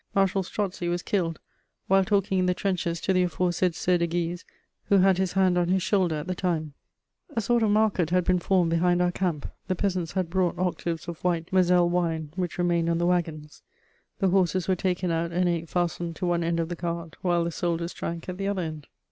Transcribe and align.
Marshal 0.15 0.41
Strozzi 0.41 0.89
was 0.89 1.03
killed, 1.03 1.39
"while 1.85 2.03
talking 2.03 2.39
in 2.39 2.47
the 2.47 2.55
trenches 2.55 2.99
to 3.01 3.13
the 3.13 3.21
aforesaid 3.21 3.75
Sieur 3.75 3.99
de 3.99 4.07
Guise, 4.07 4.43
who 4.85 4.97
had 4.97 5.19
his 5.19 5.33
hand 5.33 5.59
on 5.59 5.67
his 5.67 5.83
shoulder 5.83 6.15
at 6.15 6.25
the 6.25 6.33
time." 6.33 6.73
* 7.05 7.37
[Sidenote: 7.37 7.37
Market 7.37 7.37
in 7.37 7.37
camp.] 7.37 7.37
A 7.37 7.41
sort 7.41 7.61
of 7.63 7.69
market 7.69 8.09
had 8.09 8.23
been 8.23 8.39
formed 8.39 8.71
behind 8.71 8.99
our 8.99 9.11
camp. 9.11 9.51
The 9.67 9.75
peasants 9.75 10.13
had 10.13 10.31
brought 10.31 10.57
octaves 10.57 11.07
of 11.07 11.23
white 11.23 11.53
Moselle 11.53 11.87
wine, 11.87 12.31
which 12.35 12.57
remained 12.57 12.89
on 12.89 12.97
the 12.97 13.05
wagons: 13.05 13.61
the 14.17 14.29
horses 14.29 14.67
were 14.67 14.75
taken 14.75 15.11
out 15.11 15.31
and 15.31 15.47
ate 15.47 15.69
fastened 15.69 16.15
to 16.15 16.25
one 16.25 16.43
end 16.43 16.59
of 16.59 16.69
the 16.69 16.75
cart, 16.75 17.15
while 17.21 17.43
the 17.43 17.51
soldiers 17.51 17.93
drank 17.93 18.27
at 18.27 18.39
the 18.39 18.47
other 18.47 18.63
end. 18.63 18.87